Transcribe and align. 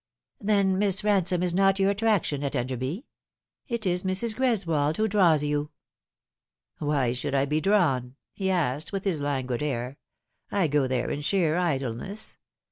"Then 0.51 0.79
Miss 0.79 1.03
Bansome 1.03 1.43
is 1.43 1.53
not 1.53 1.77
your 1.77 1.91
attraction 1.91 2.43
at 2.43 2.55
Enderby? 2.55 3.05
It 3.67 3.85
is 3.85 4.01
Mrs. 4.01 4.35
Greswold 4.35 4.97
who 4.97 5.07
draws 5.07 5.43
you."" 5.43 5.69
Why 6.79 7.13
should 7.13 7.35
I 7.35 7.45
be 7.45 7.61
drawn?" 7.61 8.15
he 8.33 8.49
asked, 8.49 8.91
with 8.91 9.03
his 9.03 9.21
languid 9.21 9.61
air." 9.61 9.99
I 10.51 10.67
go 10.69 10.87
there 10.87 11.11
in 11.11 11.21
sheer 11.21 11.55
idleness. 11.55 12.39